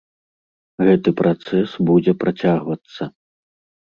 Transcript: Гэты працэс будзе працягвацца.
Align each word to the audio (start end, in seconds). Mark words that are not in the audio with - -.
Гэты 0.85 1.09
працэс 1.19 1.75
будзе 1.89 2.13
працягвацца. 2.23 3.03